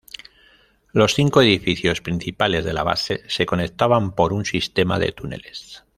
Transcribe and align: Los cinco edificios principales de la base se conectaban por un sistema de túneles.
Los 0.93 1.13
cinco 1.13 1.43
edificios 1.43 2.01
principales 2.01 2.65
de 2.65 2.73
la 2.73 2.81
base 2.81 3.21
se 3.27 3.45
conectaban 3.45 4.15
por 4.15 4.33
un 4.33 4.45
sistema 4.45 4.97
de 4.97 5.11
túneles. 5.11 5.83